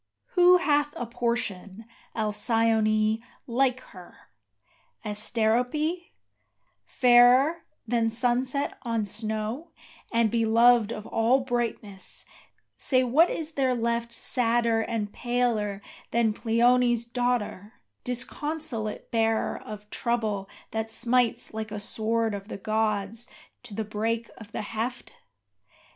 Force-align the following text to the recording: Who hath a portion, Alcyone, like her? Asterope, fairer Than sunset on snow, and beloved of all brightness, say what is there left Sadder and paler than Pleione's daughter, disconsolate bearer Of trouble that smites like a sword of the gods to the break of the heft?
Who 0.31 0.57
hath 0.57 0.95
a 0.97 1.05
portion, 1.05 1.85
Alcyone, 2.15 3.21
like 3.45 3.81
her? 3.93 4.31
Asterope, 5.05 5.99
fairer 6.83 7.65
Than 7.87 8.09
sunset 8.09 8.79
on 8.81 9.05
snow, 9.05 9.69
and 10.11 10.31
beloved 10.31 10.91
of 10.91 11.05
all 11.05 11.41
brightness, 11.41 12.25
say 12.75 13.03
what 13.03 13.29
is 13.29 13.51
there 13.51 13.75
left 13.75 14.11
Sadder 14.11 14.81
and 14.81 15.13
paler 15.13 15.83
than 16.09 16.33
Pleione's 16.33 17.05
daughter, 17.05 17.73
disconsolate 18.03 19.11
bearer 19.11 19.55
Of 19.61 19.87
trouble 19.91 20.49
that 20.71 20.89
smites 20.91 21.53
like 21.53 21.69
a 21.71 21.79
sword 21.79 22.33
of 22.33 22.47
the 22.47 22.57
gods 22.57 23.27
to 23.61 23.75
the 23.75 23.85
break 23.85 24.31
of 24.39 24.51
the 24.51 24.63
heft? 24.63 25.13